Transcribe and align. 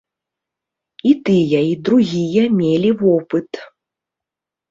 І 1.09 1.09
тыя, 1.27 1.59
і 1.73 1.75
другія 1.89 2.43
мелі 2.61 2.91
вопыт. 3.03 3.49